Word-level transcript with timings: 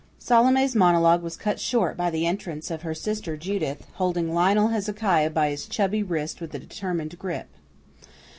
Salome's 0.17 0.75
monologue 0.75 1.21
was 1.21 1.37
cut 1.37 1.59
short 1.59 1.95
by 1.95 2.09
the 2.09 2.25
entrance 2.25 2.71
of 2.71 2.81
her 2.81 2.95
sister 2.95 3.37
Judith, 3.37 3.85
holding 3.97 4.33
Lionel 4.33 4.69
Hezekiah 4.69 5.29
by 5.29 5.51
his 5.51 5.67
chubby 5.67 6.01
wrist 6.01 6.41
with 6.41 6.55
a 6.55 6.59
determined 6.59 7.19
grip. 7.19 7.49